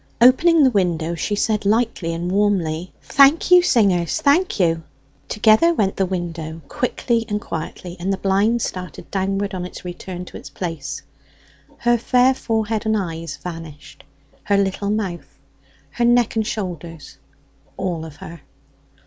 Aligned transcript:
Opening 0.19 0.63
the 0.63 0.71
window, 0.71 1.13
she 1.13 1.35
said 1.35 1.63
lightly 1.63 2.11
and 2.11 2.31
warmly 2.31 2.91
"Thank 3.03 3.51
you, 3.51 3.61
singers, 3.61 4.19
thank 4.19 4.59
you!" 4.59 4.81
Together 5.29 5.75
went 5.75 5.95
the 5.95 6.07
window 6.07 6.59
quickly 6.67 7.23
and 7.29 7.39
quietly, 7.39 7.95
and 7.99 8.11
the 8.11 8.17
blind 8.17 8.63
started 8.63 9.11
downward 9.11 9.53
on 9.53 9.63
its 9.63 9.85
return 9.85 10.25
to 10.25 10.37
its 10.37 10.49
place. 10.49 11.03
Her 11.77 11.99
fair 11.99 12.33
forehead 12.33 12.87
and 12.87 12.97
eyes 12.97 13.37
vanished; 13.37 14.03
her 14.45 14.57
little 14.57 14.89
mouth; 14.89 15.37
her 15.91 16.05
neck 16.05 16.35
and 16.35 16.47
shoulders; 16.47 17.19
all 17.77 18.03
of 18.03 18.15
her. 18.15 18.41